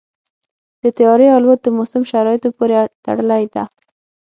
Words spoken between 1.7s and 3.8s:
موسم شرایطو پورې تړلې ده.